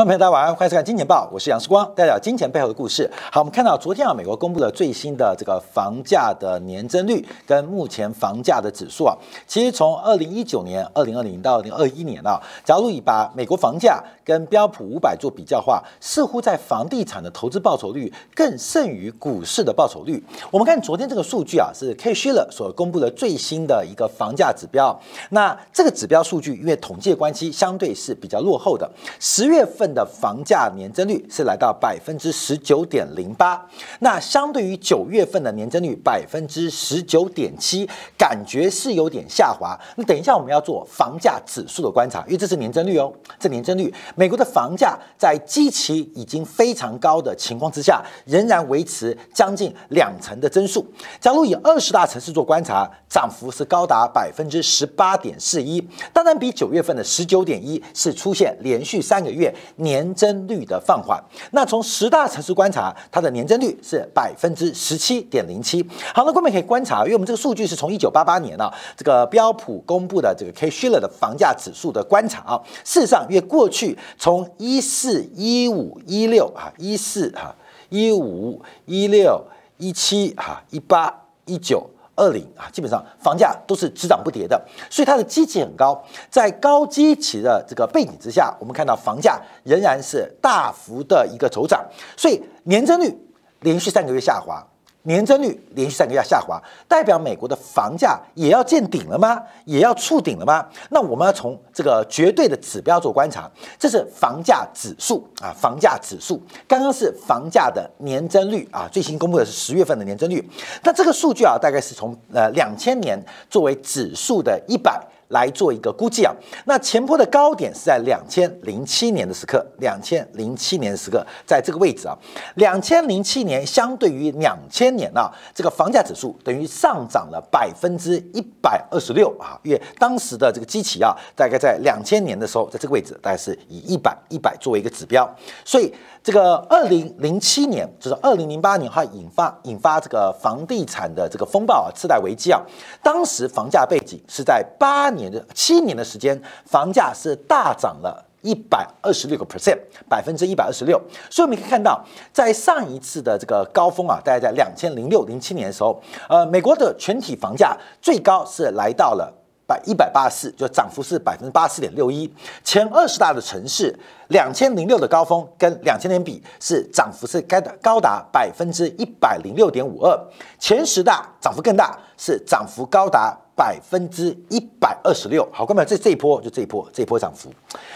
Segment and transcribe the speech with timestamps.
[0.00, 3.06] 观众朋友，大家晚上欢迎收看《金钱报》，我是杨世光，带来金钱背后的故事。
[3.30, 9.14] 好，我们看到昨天啊，美国公布了最新的这个房价的年增率跟目前房价的指数啊，
[9.46, 20.24] 其实从二零一九年、二零二零到二零二一年啊，假如以把美国房价跟标普五百做比较的话，似乎在房地产的投资报酬率更胜于股市的报酬率。
[20.50, 24.98] 我们看昨天这个数据啊，是 K Shiller 所公布的最新的一个房价指标。
[25.28, 28.90] 那这个指标数据因为统计关系，相对是比较落后的。
[29.18, 29.89] 十月份。
[29.92, 33.66] 的房价年增率是来到百分之十九点零八，
[34.00, 39.78] 那相对于九月份的年增率百分之十九点七，感觉是有点下滑。
[39.96, 50.86] 那等一下我们要做房价指数的观察，因为这是年增率哦，这年增率，美国的房价在基期已经非常高的情况之下，仍然维持将近两成的增速。
[51.20, 59.52] 假如以二十大城市做观察，涨幅是高达百分之十八点四一，当然比九月份的十九点一是出现连续三个月。
[59.80, 65.84] 年增率的放缓，那从十大城市观察，它的年增率是百分之十七点零七。
[66.14, 72.60] 好，那各位可以观察，因为我们这个数据是从一九八八年啊，这个标普公布的这个 K Shiller 的房价指数的观察啊。
[72.84, 77.54] 事实上，因为过去从一四一五一六啊，一四哈
[77.88, 79.42] 一五一六
[79.78, 81.90] 一七哈一八一九。
[82.20, 85.98] 二零啊，基本上房价都是只涨不跌的，所以它的基期很高。
[86.28, 91.82] 在高基期的这个背景之下，我们看到房价仍然是大幅的一个走涨，
[92.14, 93.18] 所以年增率
[93.60, 94.62] 连续三个月下滑。
[95.02, 99.42] 年增率连续三个月下滑，代表美国的房价也要见顶了吗？
[99.64, 100.66] 也要触顶了吗？
[100.90, 106.40] 那我们要从这个绝对的指标做观察，这是房价指数啊，房价指数。
[106.68, 110.46] 刚刚是房价的年增率啊，最新公布的是十月份的年增率。
[110.82, 113.18] 那这个数据啊，大概是从呃两千年
[113.48, 115.00] 作为指数的一百。
[115.30, 116.32] 来做一个估计啊，
[116.66, 122.16] 那前坡的高点是在两千零七年的时刻，两千零七年的时刻，在这个位置啊，
[122.54, 135.28] 两千零七年相对于两千年啊，这个房价指数等于上涨了百分之一百二十六啊，因为当时的这个基期啊，大概在两千年的时候，在这个位置大概是以一百一百作为一个指标，
[135.64, 135.92] 所以。
[136.22, 142.60] 这个二零零七年，就是二零零八年，它引发引发这个房地产的这个风暴啊，次贷危机啊。
[143.02, 149.76] 当时房价背景是在八年的七年的时间，房价是大涨了一百二十六个 percent，
[150.08, 150.96] 百分之一百二十六。
[151.28, 152.00] 所以我们可以看到，
[152.32, 159.34] 在上一次的这个高峰啊，大概在两千零六零七年的时候，呃，美国的全体房价最高是来到了。
[159.70, 162.28] 百一百八十四，就涨幅是百分之八十四点六一。
[162.64, 163.96] 前二十大的城市，
[164.30, 170.20] 两千零六的高峰跟两千年比是涨幅是该的高达百分之一百零六点五二。
[170.58, 175.46] 前十大涨幅更大，是涨幅高达百分之一百二十六。
[175.52, 177.52] 好，各位，这这一波就这一波这一波涨幅。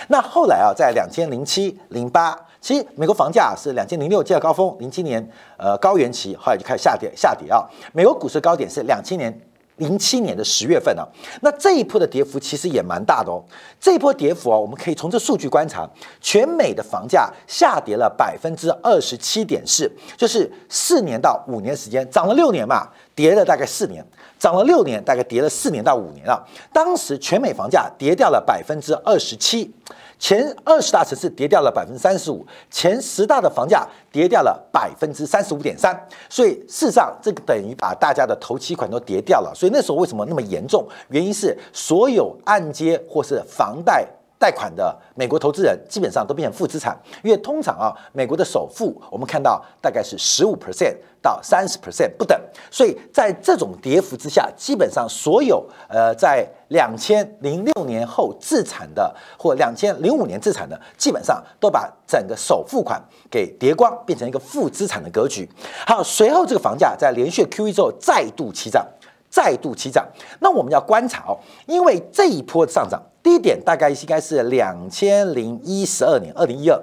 [0.09, 5.27] 那后来啊，在两千零七零八，其实美国房价是两千零六见高峰，零七年
[5.57, 7.65] 呃高原期，后来就开始下跌下跌啊。
[7.95, 9.33] 美国股市高点是两千年。
[9.77, 11.03] 零七年的十月份啊，
[11.43, 13.43] 那这一波的跌幅其实也蛮大的哦。
[13.81, 15.89] 这一波跌幅啊，我们可以从这数据观察，
[16.21, 24.05] 全美的房价下跌了百分之二十七点四，就是四年到五年时间涨了六年嘛，跌了大概四年，
[24.39, 26.41] 涨了六年，大概跌了四年到五年啊。
[26.73, 29.75] 当时全美房价跌掉了百分之二十七。
[30.25, 35.95] 前二十大城市跌掉了百分之三十五，前十大的房价跌掉了百分之三十五点三，
[36.31, 39.53] 所以事实上这个等于把大家的头期款都跌掉了。
[39.55, 40.89] 所以那时候为什么那么严重？
[41.11, 44.09] 原因是所有按揭或是房贷。
[44.45, 52.39] 贷款的美国投资人基本上都变成负资产，因为通常啊，美国的首付我们看到大概是十五 percent 到三十 percent 不等，
[52.71, 65.49] 所以在这种跌幅之下，基本上所有呃在两千零六年后自产的或两千零五年自产的，基本上都把整个首付款给跌光，变成一个负资产的格局。
[65.87, 68.87] 好，随后这个房价在连续 Q E 之后再度起涨，
[69.31, 70.07] 再度起涨。
[70.41, 73.03] 那我们要观察哦，因为这一波上涨。
[73.25, 76.79] 低点大概应该是两千零一十二年，二零一二，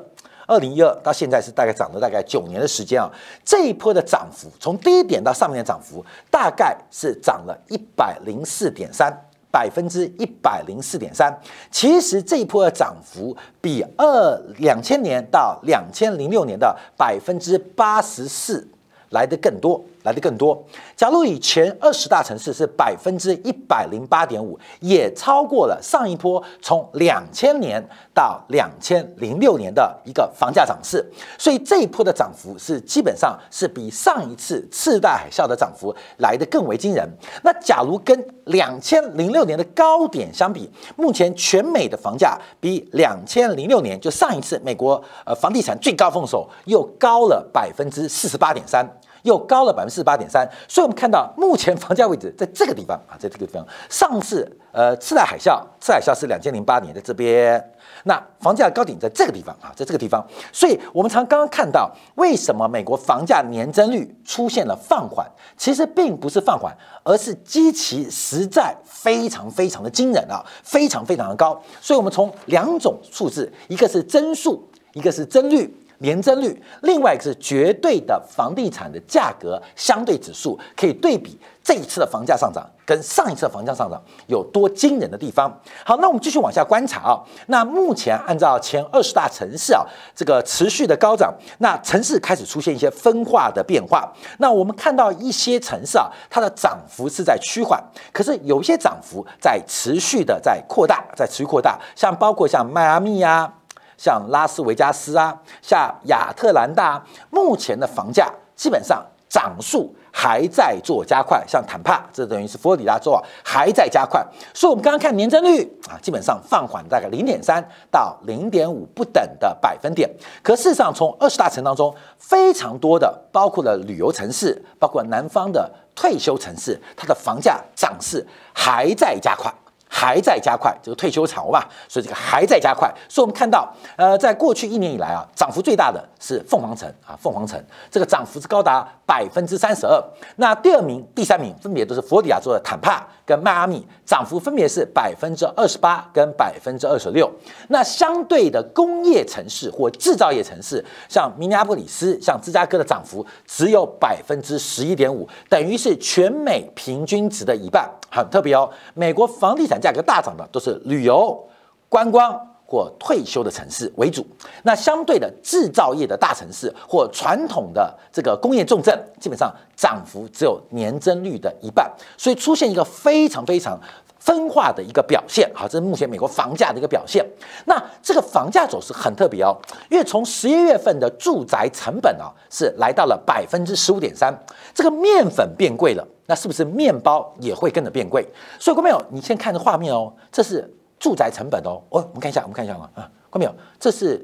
[0.47, 3.07] 二零一二到现在是大概涨了大概九年的时间啊。
[3.45, 9.15] 这一波的涨幅，从低点到上面的涨幅，大概是涨了一百零四点三，
[9.51, 11.31] 百分之一百零四点三。
[11.69, 18.67] 其实这一波的涨幅比二两千年到两千零六年的百分之八十四
[19.11, 19.85] 来的更多。
[20.03, 20.61] 来的更多。
[20.95, 27.83] 假如以前二十大城市是百分之一百零八点五，也超过了上一波从两千年
[28.13, 31.05] 到两千零六年的一个房价涨势，
[31.37, 37.07] 所以这一波的涨幅是基本上是比上一次次贷海啸的涨幅来的更为惊人。
[37.43, 48.87] 那假如跟两千零六年的高点相比，目前全美的房价比两千零六年就上一次美国呃房地产最高峰时候又高了百分之四十八点三。
[49.23, 53.65] 又高了百分之四八点三，所以我们看到目前房价位置在这个地方啊，在这个地方。
[53.89, 57.71] 上次呃次贷海啸，次贷海啸是两千零八年在这边，
[58.05, 60.25] 那房价高点在这个地方啊，在这个地方。
[60.51, 65.25] 所以我们常刚刚看到，为什么美国房价年增率出现了放缓？
[65.57, 71.61] 其实并不是放缓，而是基期实在非常非常的惊人啊，非常非常的高。
[71.79, 75.77] 所以我们从两种数字，一个是增速，一个是增率。
[76.01, 85.51] 年增率，另外一个是绝对的房地产的价格相对指数，可以对比这一次的房价上涨跟上一次的房价上涨有多惊人的地方。
[85.85, 87.21] 好，那我们继续往下观察啊。
[87.47, 94.11] 那目前按照前二十大城市啊，这个持续的高涨，那城市开始出现一些分化的变化。
[94.39, 97.81] 那我们看到一些城市啊，它的涨幅是在趋缓，
[98.11, 103.53] 可是有一些涨幅在持续的在扩大，在持续扩大，像包括像迈阿密呀。
[104.01, 106.99] 像拉斯维加斯啊，像亚特兰大，
[107.29, 111.43] 目前的房价基本上涨速还在做加快。
[111.47, 114.25] 像坦帕，这等于是佛罗里达州啊，还在加快。
[114.55, 120.09] 所以，我们刚刚看年增率啊，基本上放缓大概零点三到零点五不等的百分点。
[120.41, 129.53] 可事实上，从二十大城当中，非常多的包括了旅游城市，包括南方的退休城市，它的房价涨势还在加快。
[129.93, 132.89] 还在加快这个退休潮吧，所以这个还在加快。
[133.09, 137.61] 所以我们看到，呃，在过去一年以来啊，涨幅最大的是凤凰城啊，凤凰城
[137.91, 140.01] 这个涨幅是高达百分之三十二。
[140.37, 147.31] 那第二名、第三名分别都是佛罗里达州的坦帕跟迈阿密，涨幅分别是百分之二十八跟百分之二十六。
[147.69, 157.89] 那相对的工业城市或制造业城市，像明尼阿波里斯、像芝加哥的涨幅只有百分之十一点五，等于是全美平均值的一半。
[158.11, 161.47] 很特别哦，美国房地产价格大涨的都是旅游、
[161.87, 162.37] 观光
[162.71, 164.25] 或退休的城市为主。
[164.63, 173.77] 那相对的制造业的大城市或传统的这个工业重镇，基本上涨幅只有年增率的一半，所以出现一个非常非常
[174.17, 175.51] 分化的一个表现。
[175.53, 177.25] 好，这是目前美国房价的一个表现。
[177.65, 179.53] 那这个房价走势很特别哦，
[179.89, 184.33] 因为从十一月份的住宅成本啊是来到了百分之十五点三，
[184.73, 186.07] 这个面粉变贵了。
[186.27, 188.25] 那是不是面包也会跟着变贵？
[188.57, 191.81] 所以，各位朋友，你先看这画面哦，这是住宅成本哦。
[191.89, 194.23] 哦，我们看一下，我们看一下啊，啊，看到没有，这是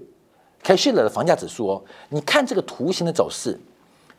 [0.64, 1.84] Cashel 的房价指数哦。
[2.10, 3.60] 你看这个图形的走势，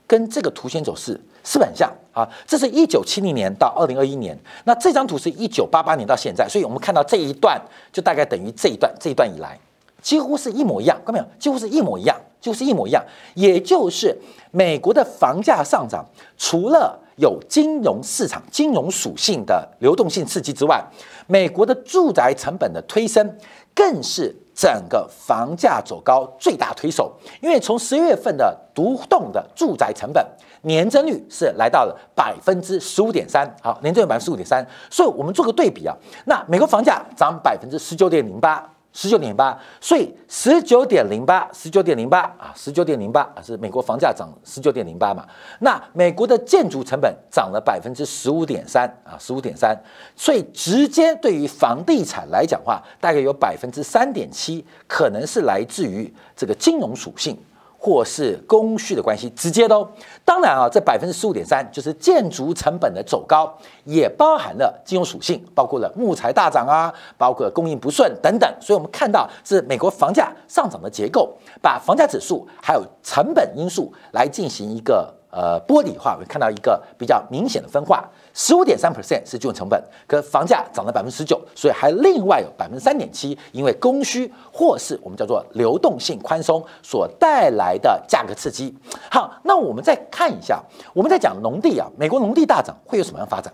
[0.07, 1.13] 跟这个图形走势
[1.45, 2.29] 是不是很像啊？
[2.47, 7.63] 这是一九七零年到二零二一年，那这张图是一九八八年到现在，所以我们看到这一段
[7.93, 9.59] 就大概等于这一段这一段以来，
[10.03, 10.97] 几乎是一模一样。
[11.05, 13.05] 看到没有，几乎是一模一样，几乎是一模一样。
[13.35, 14.17] 也就是
[14.51, 16.05] 美国的房价上涨，
[16.37, 20.85] 除了有金融市场、金融属性的流动性刺激之外，
[21.27, 23.37] 美国的住宅成本的推升，
[23.75, 27.13] 更是整个房价走高最大推手。
[27.41, 30.25] 因为从十月份的独栋的住宅成本
[30.63, 34.65] 年增率是来到了百分之十五点三，好，年增率百分之十五点三。
[34.89, 35.97] 所以我们做个对比啊，
[36.27, 38.65] 那美国房价涨百分之十九点零八。
[39.01, 45.25] 十九点八，所以十九点零八，十九点零八啊，十九点零八啊，是美国房价涨十九点零八嘛？
[45.61, 49.81] 那美国的建筑成本涨了百分之十五点三啊，十五点三，
[50.17, 57.39] 所以直接对于房地产来讲话，大概有百分之三点七，可能是来自于这个金融属性。
[57.79, 59.89] 或是供需的关系，直接的哦
[60.25, 68.53] 当然啊，这百分之十五点三就是建筑成本的走高，也包含了金融属性，包括了木材大涨啊，包括供应不顺等等。
[68.61, 71.33] 所以我们看到是美国房价上涨的结构，
[71.63, 75.15] 把房价指数还有成本因素来进行一个。
[75.31, 88.75] 呃，玻璃化，我看到一个比较明显的分化，十五点三 percent 是金融成本，可房价涨了百分之十九，所以还另外有百分之三点七，因为供需或是我们叫做流动性宽松所带来的价格刺激。
[89.11, 90.63] 好，那我们再看一下，
[90.95, 93.53] 我们在讲农地啊，美国农地大涨会有什么样发展？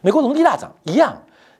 [0.00, 1.16] 美国农地大涨一样，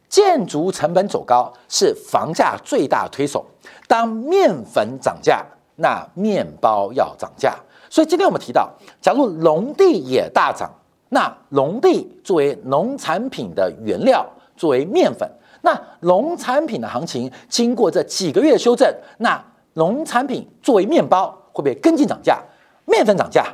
[0.08, 3.46] 建筑成本走高是房价最大推手。
[3.86, 7.56] 当面粉涨价，那面包要涨价。
[7.92, 8.72] 所以今天我们提到，
[9.02, 10.72] 假如农地也大涨，
[11.10, 15.30] 那农地作为农产品的原料，作为面粉，
[15.60, 19.38] 那农产品的行情经过这几个月的修正，那
[19.74, 22.42] 农产品作为面包会不会跟进涨价？
[22.86, 23.44] 面粉涨价，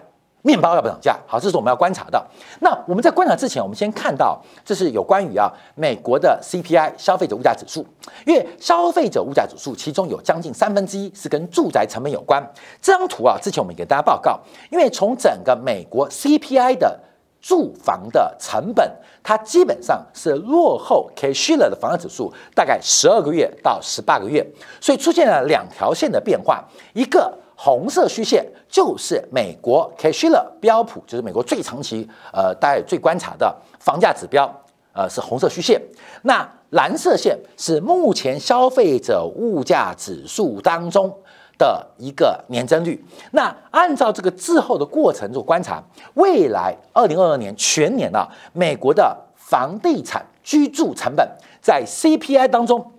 [0.43, 1.19] 面包要不要涨价？
[1.27, 2.27] 好，这是我们要观察的。
[2.61, 7.85] 那我们在观察之前，我们先看到这是有关于啊美国的 CPI 消费者物价指数，
[8.25, 12.41] 因为消费者物价指数其中有将近三分之一是跟住宅成本有关。
[12.81, 14.41] 这张图啊，之前我们给大家报告，
[14.71, 16.99] 因为从整个美国 CPI 的
[17.41, 18.89] 住房的成本，
[19.25, 24.47] 它基本上是落后 Kashula 的房价指数大概十二个月到十八个月，
[24.81, 26.65] 所以出现了两条线的变化，
[26.95, 27.37] 一个。
[27.61, 34.49] 红色虚线就是美国 Case-Shiller 标普，就是美国最长期呃大家最观察的房价指标，
[34.93, 35.83] 呃是红色虚线。
[36.23, 41.13] 那蓝色线是目前消费者物价指数当中
[41.59, 43.05] 的一个年增率。
[43.33, 45.83] 那按照这个滞后的过程做观察，
[46.15, 51.29] 未来二零二二年全年啊，美国的房地产居住成本
[51.61, 52.93] 在 CPI 当中。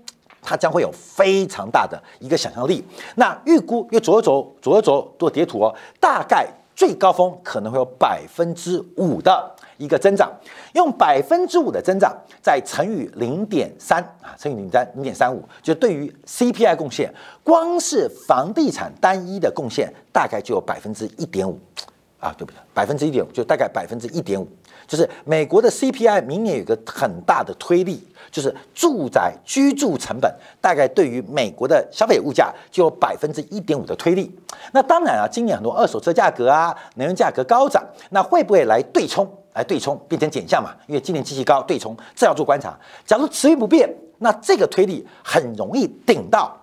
[0.50, 2.84] 它将会有非常大的一个想象力。
[3.18, 10.28] 那预估，因为左右轴左右轴做叠图哦，大概最高峰可能会有百分之五的一个增长。
[10.74, 17.14] 用百分之五的增长再乘以零点三啊，乘以零三零点三五，就对于 CPI 贡献，
[17.44, 21.60] 光是房地产单一的贡献大概就有百分之一点五
[22.20, 22.56] 啊，对不对？
[22.74, 24.48] 百分之一点五就大概百分之一点五。
[24.90, 34.36] 就是美国的 CPI 明年有个很大的推力，就是住宅居住成本大概对于美国的消费物价就有百分之一点五的推力。
[34.72, 39.32] 那当然啊，今年很多二手车价格啊，能源价格高涨，那会不会来对冲？
[39.54, 40.72] 来对冲变成减项嘛？
[40.88, 42.76] 因为今年机器高，对冲这要做观察。
[43.06, 46.56] 假如持续不变，那这个推力很容易顶到。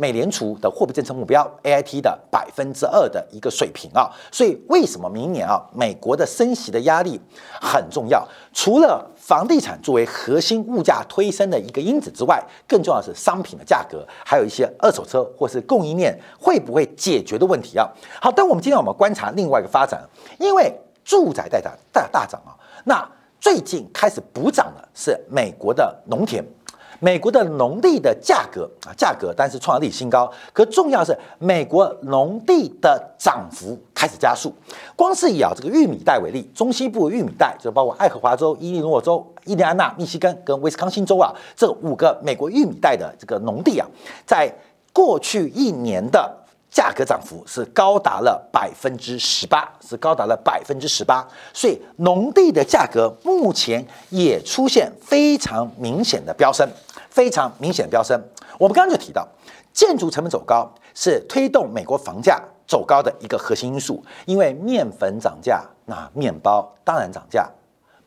[0.00, 7.20] 美联储的货币政策目标 A I T 的百分之二的一个水平啊，所以为什么明年啊，美国的升息的压力
[7.60, 8.26] 很重要？
[8.54, 17.86] 除了房地产作为核心物价推升的一个因子之外，更重要的是商品的价格，还有一些二手车或是供应链会不会解决的问题啊。
[18.22, 20.02] 好，但我们今天我们观察另外一个发展，
[20.38, 23.06] 因为住宅在涨大大涨啊，那
[23.38, 26.42] 最近开始补涨的是美国的农田。
[27.00, 30.30] 美国的农地的价格啊，价格但是创了历史新高。
[30.52, 34.54] 可重要是，美国农地的涨幅开始加速。
[34.94, 43.88] 光是以啊这个玉米带为例，中西部玉米带就包括爱荷华州、伊利诺州、印第安纳、密西根跟威斯康星州啊，这五个美国玉米带的这个农地啊，
[44.26, 44.52] 在
[44.92, 46.30] 过去一年的
[46.70, 51.26] 价格涨幅是高达了百分之十八，是高达了百分之十八。
[51.52, 56.68] 所以农地的价格目前也出现非常明显的飙升。
[57.10, 58.16] 非常明显的飙升。
[58.56, 59.26] 我们刚刚就提到，
[59.72, 64.00] 建筑成本走高是推动美国房价走高的一个核心因素。
[64.26, 67.42] 因为面粉涨价，那面包当然涨价；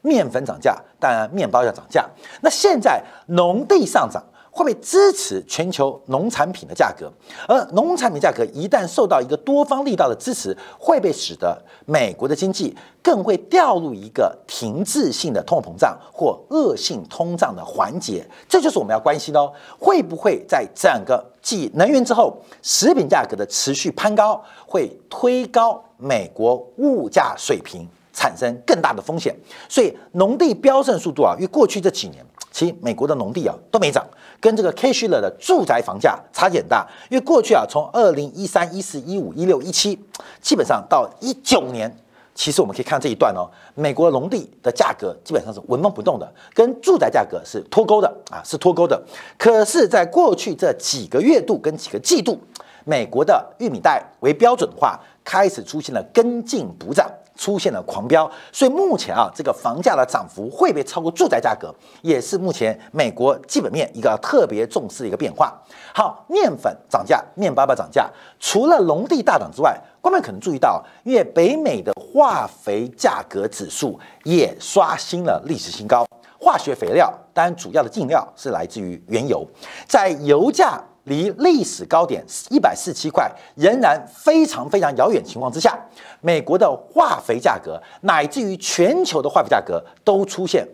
[0.01, 2.09] 面粉涨价，当然面包要涨价。
[2.39, 4.23] 那现在农地上涨。
[4.55, 7.11] 会被支持全球农产品的价格，
[7.47, 18.23] 而农产品价格一旦受到一个多方力道的支持，会被使得美国的经济更会掉入一个停滞性的通货膨胀或恶性通胀的环节。
[18.47, 29.35] 这就是我们要关心的哦，会不会在整个继能源之后，食品价格的持续攀高，会推高美国物价水平，产生更大的风险？
[29.67, 32.23] 所以农地飙升速度啊，与过去这几年。
[32.53, 34.05] 其美国的农地啊都没涨，
[34.39, 36.87] 跟这个 Cashler 的住宅房价差距很大。
[37.09, 39.99] 因为过去啊，从二零一三、一四、一五、一六、一七，
[40.39, 41.91] 基本上到一九年，
[42.35, 49.01] 其实我们可以看这一段哦，美国农地的价格基本上是纹风不动的，跟住宅价格是脱钩的啊，是脱钩的。
[49.35, 52.39] 可是，在过去这几个月度跟几个季度，
[52.85, 57.09] 美国的玉米带为标准化，开始出现了跟进补涨。
[57.35, 65.53] 出现了狂飙，所以目前啊，这个房价的涨幅会不会超过住宅价格，也是目前美国基本面一个特别重视的一个变化。
[65.93, 68.09] 好，面粉涨价，面包包涨价，
[68.39, 76.05] 除了农地大涨之外，观众可能注意到，因为北美的化肥价格指数也刷新了历史新高。
[76.39, 79.47] 化学肥料当然主要的进料是来自于原油，
[79.87, 80.81] 在油价。
[81.05, 85.77] 离历史高点一百四七块仍然非常非常遥远情况之下，
[86.21, 90.67] 美国的化肥价格乃至于全球的化肥价格都出现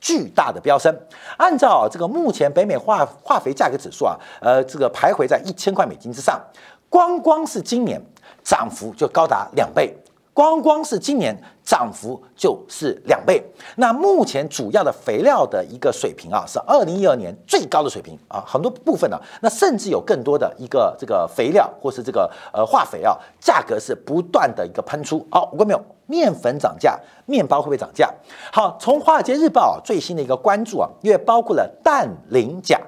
[0.00, 0.94] 巨大的飙升。
[1.36, 6.40] 按照这个目前北美化化肥价格指数啊，呃，这个徘徊在一千块美金之上，
[6.88, 8.00] 光光是今年
[8.42, 9.96] 涨幅就高达两倍。
[10.36, 13.42] 光光是今年涨幅就是两倍。
[13.76, 25.26] 那目前主要的肥料的一个水平啊，是二零一二年最高的水平啊，很多部分呢，那甚至有更多的一个这个肥料或是这个呃化肥啊，价格是不断的一个喷出。
[25.30, 25.82] 好，我看没有？
[26.06, 28.12] 面粉涨价，面包会不会涨价？
[28.52, 32.78] 好，从华尔街日报最新的一个关注啊，因为包括了氮磷钾。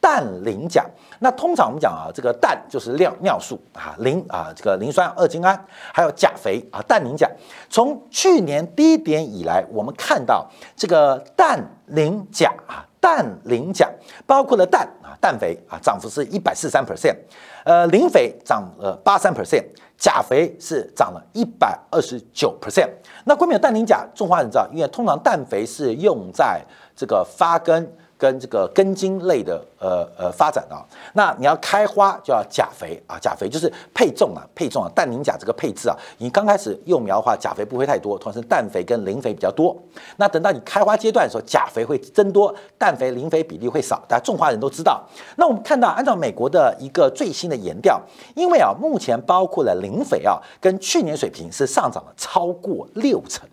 [0.00, 0.84] 氮磷钾。
[1.18, 5.58] 那通常我们讲啊，这个氮就是尿尿素啊，磷啊这个磷酸二氢胺，
[5.92, 7.28] 还有钾肥啊，氮磷钾。
[7.70, 13.90] 从去年低点以来，我们看到这个氮磷钾啊，氮磷钾
[14.26, 17.16] 包括了氮啊，氮肥啊，涨幅是一百四十三 percent，
[17.64, 19.64] 呃，磷肥涨了八三 percent，
[19.96, 22.90] 钾肥是涨了一百二十九 percent。
[23.24, 26.62] 那关于氮磷钾，中华人知道，因为通常氮肥是用在
[26.94, 27.90] 这个发根。
[28.18, 39.76] 跟这个根茎类的呃呃发展啊，那你要开花就要钾肥啊，钾肥就是配重啊，配重啊，氮磷钾这个配置啊，你刚开始幼苗的话，钾肥不会太多，同时氮肥跟磷肥比较多。
[40.16, 44.02] 那等到你开花阶段的时候，钾肥会增多，氮肥磷肥比例会少。
[44.08, 45.04] 大家种花人都知道。
[45.36, 48.00] 那我们看到，按照美国的一个最新的研调，
[48.34, 53.46] 因为啊，目前包括了磷肥啊，跟去年水平是上涨了超过六成。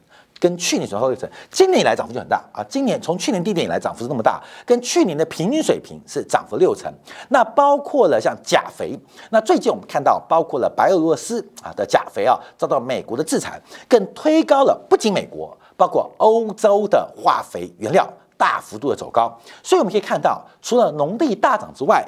[0.43, 1.17] 跟去年相比，
[1.49, 2.61] 今年以来涨幅就很大啊！
[2.67, 6.93] 今年从去年低点以来涨幅是那么大，跟去年的平均水平是涨幅六成。
[7.29, 13.57] 那包括了像钾肥，那最近我们看到包括了白俄罗斯啊的钾肥啊遭到美国的制裁，
[13.87, 19.33] 更推高了不仅美国，包括欧洲的化肥原料大幅度的走高。
[19.63, 22.05] 所以我们可以看到，除了农地大涨之外，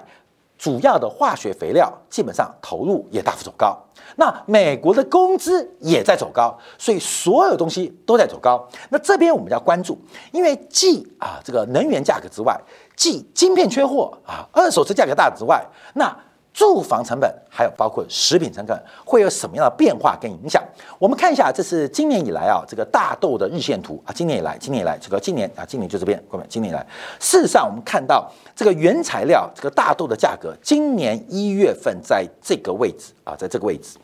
[0.58, 3.78] 主要的化学肥料基本上投入也大幅走高，
[4.16, 8.68] 那美国的工资也在走高，所以所有东西都在走高。
[8.90, 9.98] 那这边我们要关注，
[10.32, 12.60] 因为继啊这个能源价格之外，
[12.96, 16.16] 继晶片缺货啊，二手车价格大之外，那。
[16.56, 20.64] 住房成本还有包括食品成本会有什么样的变化跟影响？
[20.98, 24.14] 我们看一下，这是今年以来啊，这个大豆的日线图啊。
[24.16, 26.80] 今年以来，今年以来，这个今年啊，今年就这边，各位，今年以来，
[27.20, 33.98] 事实上我们看到这个原材料这个大豆的价格，今年一月份在这个位置啊，在这个位置，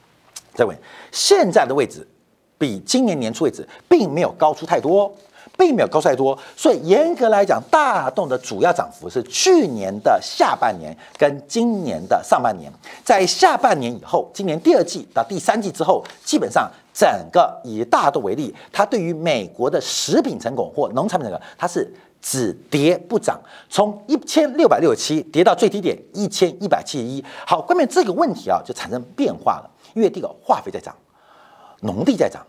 [0.53, 0.75] 这位
[1.10, 2.05] 现在的位置
[2.58, 5.10] 比今年年初位置并没有高出太多。
[5.62, 12.72] 并没有高太多，所以严格来讲，大豆的主要涨幅是去年的下半年跟今年的上半年。
[13.06, 21.88] 在下半年以后，今年第二季到第三季之后，基本上整个以大豆为例，它对于美国的食品成果或农产品成果，它是
[22.20, 23.39] 只跌不涨，
[23.70, 27.24] 从一千六百六十七跌到最低点一千一百七十一。
[27.46, 30.96] 好，关键这个问题啊，就产生变化了，因为这个化肥在涨，
[31.81, 32.44] 农地在涨，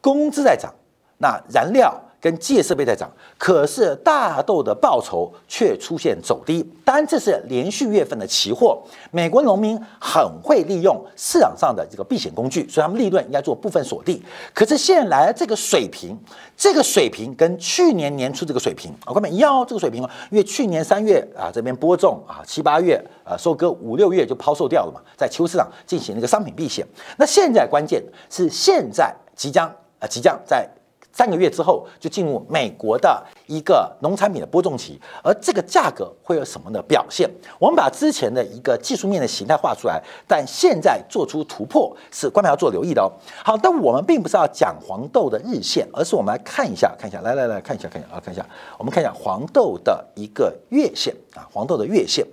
[0.00, 0.74] 工资在涨，
[1.18, 1.94] 那燃料。
[2.20, 6.68] 跟机械设备在涨，可是大豆的报酬却出现走低。
[6.84, 8.82] 当然，这是连续月份的期货。
[9.10, 14.20] 美国农民很会利用市场上的这个避险工具，所以他们利润应该做部分锁定。
[14.52, 16.18] 可是现在来这个水平，
[16.56, 26.84] 这个水平跟去年年初这个水平啊，根本一样哦，这个水平哦，因为去年三月啊这边播种啊，七八月啊收割，五六月就抛售掉了嘛，在期货市场进行那个商品避险。
[27.16, 29.68] 那现在关键是现在即将
[30.00, 30.68] 啊即将在。
[31.12, 37.28] 三个月之后就进入美国的一个农产品的播种期，而这个价格会有什么的表现？
[37.58, 43.10] 我们把之前的一个技术面的形态画出来，但现在做出突破是官媒要做留意的哦。
[43.44, 48.46] 好，但我们并不是要讲黄豆的日线，而是我们来看一下，看一下，来来来看一下，看一下啊，看一下，
[48.78, 52.24] 我们看一下黄豆的一个月线啊，黄豆的月线，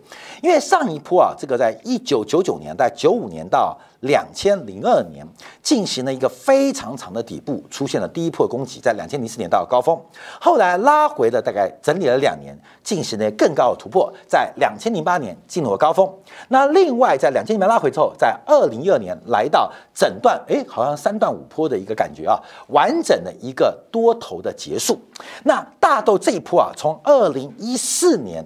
[0.44, 3.76] 因为上一波啊，这个在一九九九年，在九五年到。
[4.06, 5.26] 两千零二年
[5.62, 10.00] 进行了一个非常长的底部，出现了第一波攻击，在两千零四年到高峰，
[10.39, 16.08] 后来拉回了大概整理了两年，进行了更高的突破，在两千零八年进入了高峰。
[16.50, 25.00] 那另外在两千年拉回之后，在二零一二年来到整段，哎，好像三段五坡的一个感觉啊，完整的一个多头的结束。
[25.44, 28.46] 那大豆这一波啊，从二零一四年。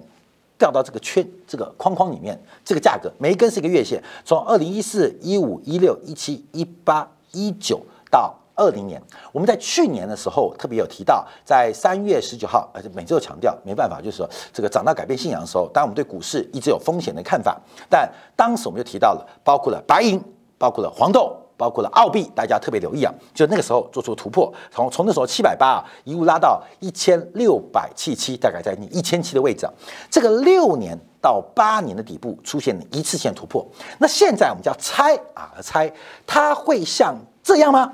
[0.60, 20.22] 掉到这个圈这个框框里面，这个价格每一根是一个月线，从二零一四、一五、一六、一七、一八、一九到二零年，我们在去年的时候特别有提到，在三月十九号，而且每周强调，没办法，就是说这个涨到改变信仰的时候，当然我们对股市一直有风险的看法，但当时我们就提到了，包括了白银，
[20.58, 21.34] 包括了黄豆。
[21.60, 29.72] 包括了澳币，大家特别留意啊，就那个时候做出突破，从从那时候七百八啊一路拉到一千六百七七，大概在你一千七的位置啊。
[30.10, 33.62] 这个六年到八年的底部出现了一次性突破，
[33.98, 35.92] 那现在我们叫猜啊猜，
[36.26, 37.92] 它会像这样吗？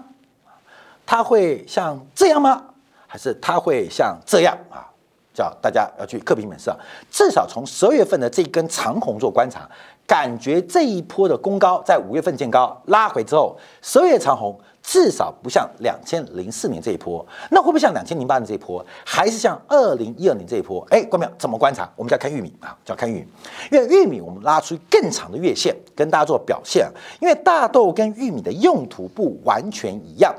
[1.05, 2.63] 它会像这样吗？
[3.09, 4.87] 还是它会像这样啊？
[5.35, 6.75] 叫大家要去刻平本色，
[7.11, 9.69] 至少从十二月份的这根长红做观察。
[10.07, 20.87] 感觉这一波的攻高在五月份见高拉回之后，十二月长红至少不像两千零四年这一波，那会不会像两千零八年这一波，还是像二零一二年这一波？
[20.91, 21.91] 哎，关淼怎么观察？
[21.97, 23.27] 我们就要看玉米啊，就要看玉米，
[23.73, 26.89] 因为玉米我们拉出更长的月线跟大家做表现，
[27.21, 30.33] 因为大豆跟玉米的用途不完全一样，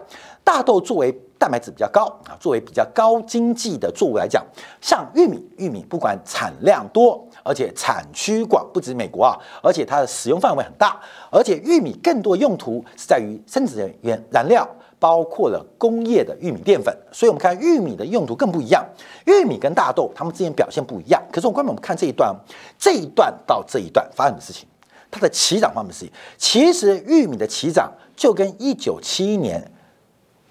[0.46, 4.44] 大豆作为蛋白质比较高啊，作为比较高经济的作物来讲，
[4.80, 7.28] 像玉米，玉米不管产量多。
[7.48, 11.00] 而且产区广，不止美国啊，而且它的使用范围很大，
[11.32, 14.68] 而且玉米更多用途是在于生殖原燃料，
[15.00, 16.94] 包括了工业的玉米淀粉。
[17.12, 18.86] 所以我们看玉米的用途更不一样。
[19.26, 21.24] 玉米跟大豆它们之间表现不一样。
[21.32, 22.36] 可是我们我们看这一段，
[22.78, 24.68] 这一段到这一段发生的事情，
[25.10, 26.06] 它的起涨方面是，
[26.38, 29.72] 其实玉米的起涨就跟一九七一年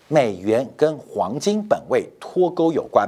[0.09, 3.07] 美元跟黄金本位脱钩有关，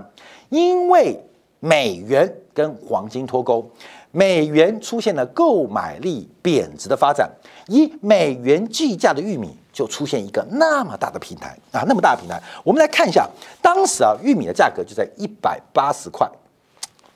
[0.51, 1.19] 因为。
[1.61, 3.69] 美元跟黄金脱钩，
[4.11, 7.31] 美元出现了购买力贬值的发展，
[7.67, 12.41] 以美元计价的玉米就出现一个那么大的平台啊，那么大的平台。
[12.63, 13.29] 我们来看一下，
[13.61, 16.29] 当时啊，玉米的价格就在一百八十块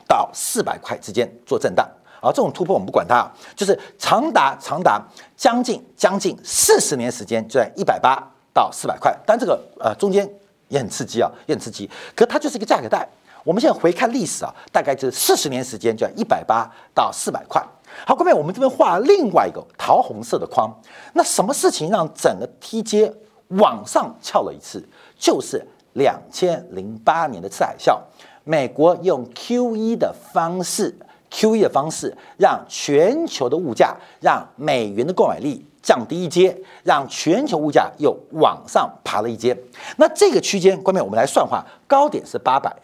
[0.08, 1.88] 到四百块之间做震荡，
[2.20, 5.00] 而这种突破我们不管它，就是长达长达
[5.36, 10.28] 将近将近四十年时间就在一百八到四百块，但这个呃中间
[10.68, 13.08] 也很刺激啊，也很刺激，可它就是一个价格带。
[13.44, 17.62] 我们现在回看历史啊，大概就是四十年时间，就要一百八到四百块。
[18.06, 20.72] 好，各位，我们这边画另外一个桃红色的框。
[21.12, 23.12] 那什么事情让整个梯阶
[23.48, 24.82] 往上翘了一次？
[25.18, 27.98] 就是两千零八年的次海啸，
[28.44, 30.94] 美国用 Q E 的方式
[31.30, 39.54] ，Q E 的方式让全球的物价，让美元的购买力降低一阶，让全球物价又往上爬了一阶。
[39.96, 42.74] 那这个区间，各位，我们来算话，高点是八百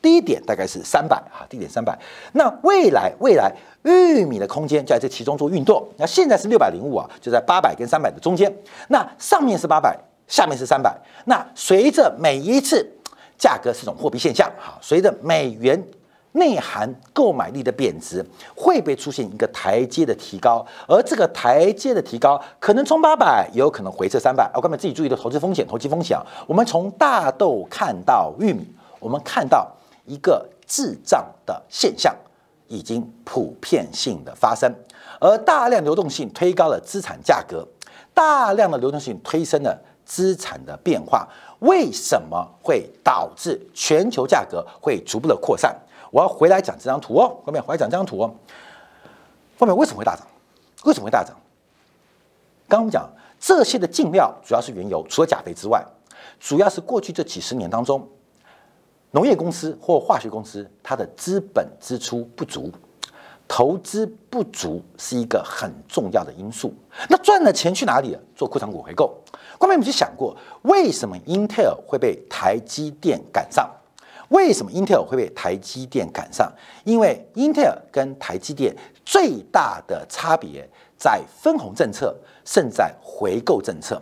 [0.00, 1.98] 低点大概是三百啊，低点三百。
[2.32, 5.86] 那未来未来玉米的空间就在这其中做运动。
[5.96, 8.52] 那现在是六百零五啊，就在八百跟三百的中间。
[8.88, 10.96] 那上面是八百，下面是三百。
[11.24, 12.88] 那随着每一次
[13.36, 15.82] 价格是种货币现象，哈，随着美元
[16.32, 20.64] 内涵购买力的贬值，会不会出现一个台阶的提高？
[20.86, 24.48] 而这个台阶的提高，可能从八百，也有可能回撤三百。
[24.54, 26.16] 我各位自己注意的投资风险，投机风险。
[26.46, 28.64] 我们从大豆看到玉米，
[29.00, 29.66] 我们看到。
[30.08, 32.16] 一个滞胀的现象
[32.66, 34.74] 已经普遍性的发生，
[35.20, 37.66] 而大量流动性推高了资产价格，
[38.12, 41.28] 大量的流动性推升了资产的变化。
[41.60, 45.74] 为什么会导致全球价格会逐步的扩散？
[46.10, 48.34] 我要回来讲这张图哦，后面回来讲这张图哦。
[49.58, 50.26] 后面为什么会大涨？
[50.84, 51.36] 为什么会大涨？
[52.68, 55.84] 刚刚我们讲这些的进料主要是原油，除了钾肥之外，
[56.38, 58.08] 主要是过去这几十年当中。
[59.12, 62.70] 农业公司或化学公司，它的资本支出不足，
[63.48, 66.74] 投资不足是一个很重要的因素。
[67.08, 68.20] 那赚了钱去哪里了？
[68.36, 69.18] 做库藏股回购。
[69.56, 73.66] 关面有没有想过，为什么 Intel 会被台积电赶上？
[74.28, 76.52] 为什么 Intel 会被台积电赶上？
[76.84, 80.68] 因为 Intel 跟台积电最大的差别
[80.98, 84.00] 在分红政策，胜在回购政策。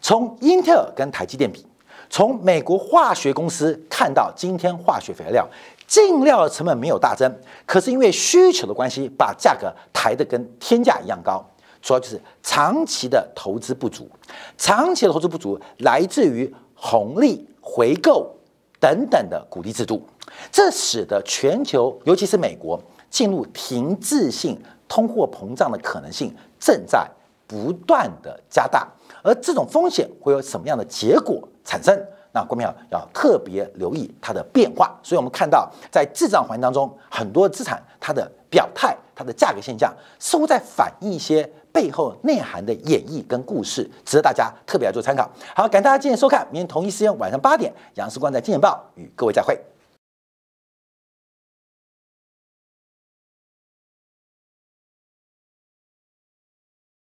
[0.00, 1.66] 从 Intel 跟台积电比。
[2.10, 5.48] 从美国化学公司看到，今天化学肥料
[5.86, 7.32] 进料的成本没有大增，
[7.64, 11.44] 可是因为需求的关系，把价格抬得跟天价一样高。
[11.80, 14.10] 主要就是长期的投资不足，
[14.56, 18.28] 长期的投资不足来自于红利回购
[18.80, 20.02] 等等的鼓励制度，
[20.50, 27.08] 这使得全球，尤其是美国，进入停滞性通货膨胀的可能性正在
[27.46, 28.86] 不断的加大。
[29.22, 31.94] 而这种风险会有什么样的结果产生？
[32.32, 34.98] 那郭明要要特别留意它的变化。
[35.02, 45.30] 所以，我们看到在滞涨环境当中，很多资产它的表态、它的价格现象，似乎在反映一些背后内涵的演绎跟故事，值得大家特别来做参考。
[45.54, 49.58] 好，感谢大家今天收看，明天同一时间晚上八点，杨世光在《金钱报》与各位再会。